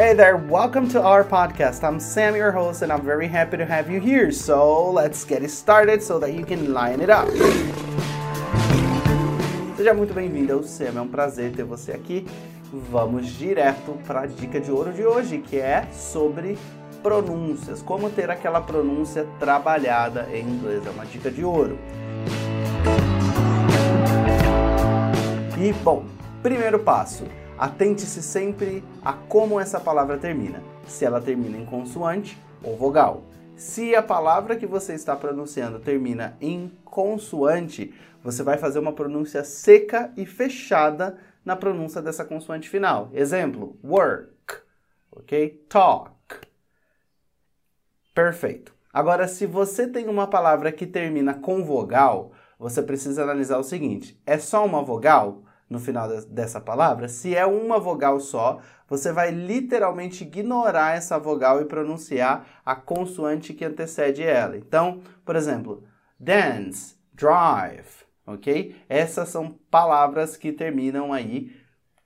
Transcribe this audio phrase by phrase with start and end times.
[0.00, 1.84] Hey there, welcome to our podcast.
[1.84, 4.32] I'm Sam, your host, and I'm very happy to have you here.
[4.32, 7.28] So let's get it started so that you can line it up.
[9.76, 12.26] Seja muito bem-vindo ao Sam, é um prazer ter você aqui.
[12.72, 16.56] Vamos direto para a dica de ouro de hoje, que é sobre
[17.02, 20.86] pronúncias, como ter aquela pronúncia trabalhada em inglês.
[20.86, 21.78] É uma dica de ouro.
[25.58, 26.06] E bom,
[26.42, 27.24] primeiro passo
[27.60, 33.22] Atente-se sempre a como essa palavra termina, se ela termina em consoante ou vogal.
[33.54, 37.92] Se a palavra que você está pronunciando termina em consoante,
[38.24, 43.10] você vai fazer uma pronúncia seca e fechada na pronúncia dessa consoante final.
[43.12, 44.62] Exemplo: work,
[45.12, 45.62] ok?
[45.68, 46.36] Talk.
[48.14, 48.74] Perfeito.
[48.90, 54.18] Agora, se você tem uma palavra que termina com vogal, você precisa analisar o seguinte:
[54.24, 55.42] é só uma vogal?
[55.70, 61.62] No final dessa palavra, se é uma vogal só, você vai literalmente ignorar essa vogal
[61.62, 64.56] e pronunciar a consoante que antecede ela.
[64.56, 65.84] Então, por exemplo,
[66.18, 68.74] dance, drive, ok?
[68.88, 71.56] Essas são palavras que terminam aí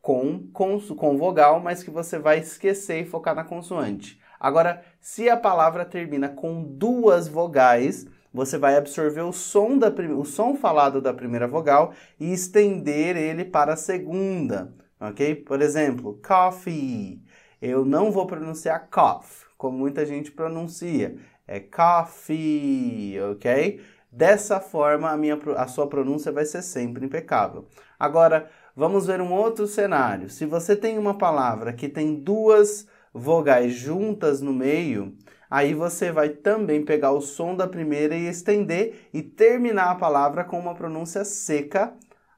[0.02, 4.20] com, com, com vogal, mas que você vai esquecer e focar na consoante.
[4.38, 10.24] Agora, se a palavra termina com duas vogais, você vai absorver o som, da, o
[10.24, 15.36] som falado da primeira vogal e estender ele para a segunda, ok?
[15.36, 17.22] Por exemplo, coffee.
[17.62, 21.16] Eu não vou pronunciar cough, como muita gente pronuncia.
[21.46, 23.80] É coffee, ok?
[24.10, 27.68] Dessa forma, a, minha, a sua pronúncia vai ser sempre impecável.
[27.98, 30.28] Agora, vamos ver um outro cenário.
[30.28, 35.16] Se você tem uma palavra que tem duas vogais juntas no meio,
[35.50, 40.44] Aí você vai também pegar o som da primeira e estender e terminar a palavra
[40.44, 41.94] com uma pronúncia seca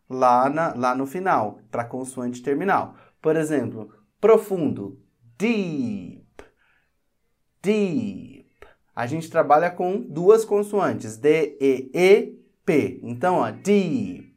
[0.09, 2.95] lá, na, lá no final, para consoante terminal.
[3.21, 5.01] Por exemplo, profundo,
[5.39, 6.27] deep,
[7.63, 8.47] deep.
[8.95, 13.01] A gente trabalha com duas consoantes, D, E, E, P.
[13.03, 14.35] Então, ó, deep.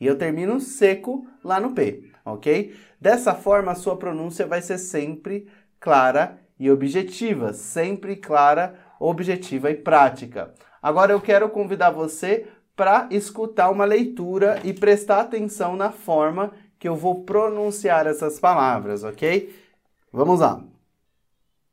[0.00, 2.74] E eu termino seco lá no P, ok?
[3.00, 5.46] Dessa forma, a sua pronúncia vai ser sempre
[5.78, 10.54] clara e objetiva, sempre clara, objetiva e prática.
[10.80, 12.46] Agora eu quero convidar você
[12.76, 19.02] para escutar uma leitura e prestar atenção na forma que eu vou pronunciar essas palavras,
[19.02, 19.52] ok?
[20.12, 20.62] Vamos lá.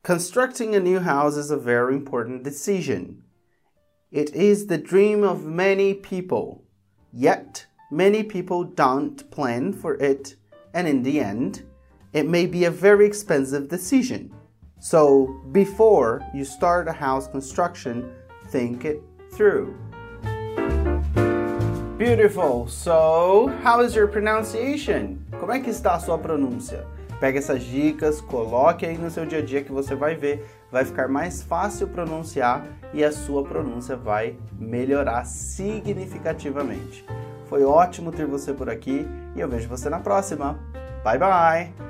[0.04, 3.22] Constructing a new house is a very important decision.
[4.10, 6.64] It is the dream of many people.
[7.12, 10.36] Yet, many people don't plan for it,
[10.74, 11.64] and in the end,
[12.12, 14.32] it may be a very expensive decision.
[14.80, 18.10] So, before you start a house construction,
[18.48, 19.76] think it through.
[21.98, 22.66] Beautiful.
[22.66, 25.22] So, how is your pronunciation?
[25.38, 26.86] Como é que está a sua pronúncia?
[27.20, 30.86] Pega essas dicas, coloque aí no seu dia a dia que você vai ver, vai
[30.86, 32.64] ficar mais fácil pronunciar
[32.94, 37.04] e a sua pronúncia vai melhorar significativamente.
[37.50, 40.58] Foi ótimo ter você por aqui e eu vejo você na próxima.
[41.04, 41.89] Bye bye.